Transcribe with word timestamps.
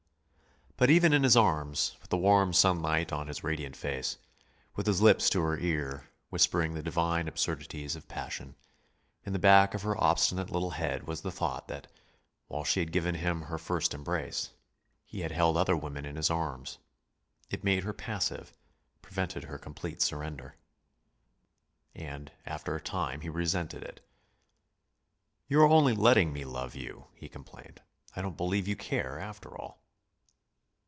But 0.77 0.89
even 0.89 1.13
in 1.13 1.21
his 1.21 1.37
arms, 1.37 1.95
with 2.01 2.09
the 2.09 2.17
warm 2.17 2.53
sunlight 2.53 3.13
on 3.13 3.27
his 3.27 3.43
radiant 3.43 3.75
face, 3.75 4.17
with 4.75 4.87
his 4.87 4.99
lips 4.99 5.29
to 5.29 5.39
her 5.41 5.55
ear, 5.59 6.09
whispering 6.29 6.73
the 6.73 6.81
divine 6.81 7.27
absurdities 7.27 7.95
of 7.95 8.07
passion, 8.07 8.55
in 9.23 9.31
the 9.31 9.37
back 9.37 9.75
of 9.75 9.83
her 9.83 9.95
obstinate 10.03 10.49
little 10.49 10.71
head 10.71 11.05
was 11.05 11.21
the 11.21 11.31
thought 11.31 11.67
that, 11.67 11.85
while 12.47 12.63
she 12.63 12.79
had 12.79 12.91
given 12.91 13.13
him 13.13 13.43
her 13.43 13.59
first 13.59 13.93
embrace, 13.93 14.49
he 15.05 15.19
had 15.19 15.31
held 15.31 15.55
other 15.55 15.77
women 15.77 16.03
in 16.03 16.15
his 16.15 16.31
arms. 16.31 16.79
It 17.51 17.63
made 17.63 17.83
her 17.83 17.93
passive, 17.93 18.51
prevented 19.03 19.43
her 19.43 19.59
complete 19.59 20.01
surrender. 20.01 20.55
And 21.93 22.31
after 22.43 22.75
a 22.75 22.81
time 22.81 23.21
he 23.21 23.29
resented 23.29 23.83
it. 23.83 23.99
"You 25.47 25.61
are 25.61 25.69
only 25.69 25.93
letting 25.93 26.33
me 26.33 26.43
love 26.43 26.73
you," 26.73 27.05
he 27.13 27.29
complained. 27.29 27.83
"I 28.15 28.23
don't 28.23 28.35
believe 28.37 28.67
you 28.67 28.75
care, 28.75 29.19
after 29.19 29.55
all." 29.55 29.77